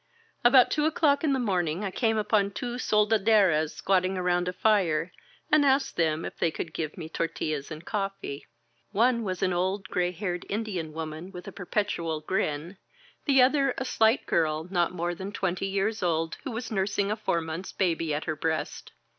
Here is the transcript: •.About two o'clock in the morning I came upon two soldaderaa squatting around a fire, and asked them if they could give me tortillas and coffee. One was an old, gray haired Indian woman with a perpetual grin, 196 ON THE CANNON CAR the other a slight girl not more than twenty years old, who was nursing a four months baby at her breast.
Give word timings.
•.About 0.43 0.71
two 0.71 0.85
o'clock 0.87 1.23
in 1.23 1.31
the 1.31 1.37
morning 1.37 1.83
I 1.83 1.91
came 1.91 2.17
upon 2.17 2.49
two 2.49 2.79
soldaderaa 2.79 3.69
squatting 3.69 4.17
around 4.17 4.47
a 4.47 4.53
fire, 4.53 5.11
and 5.51 5.63
asked 5.63 5.95
them 5.95 6.25
if 6.25 6.39
they 6.39 6.49
could 6.49 6.73
give 6.73 6.97
me 6.97 7.07
tortillas 7.07 7.69
and 7.69 7.85
coffee. 7.85 8.47
One 8.93 9.21
was 9.23 9.43
an 9.43 9.53
old, 9.53 9.87
gray 9.89 10.09
haired 10.11 10.43
Indian 10.49 10.91
woman 10.91 11.31
with 11.31 11.47
a 11.47 11.51
perpetual 11.51 12.19
grin, 12.19 12.77
196 13.25 13.27
ON 13.27 13.27
THE 13.27 13.33
CANNON 13.37 13.51
CAR 13.51 13.53
the 13.53 13.59
other 13.59 13.73
a 13.77 13.85
slight 13.85 14.25
girl 14.25 14.63
not 14.71 14.91
more 14.91 15.13
than 15.13 15.31
twenty 15.31 15.67
years 15.67 16.01
old, 16.01 16.37
who 16.43 16.49
was 16.49 16.71
nursing 16.71 17.11
a 17.11 17.15
four 17.15 17.39
months 17.39 17.71
baby 17.71 18.11
at 18.11 18.25
her 18.25 18.35
breast. 18.35 18.93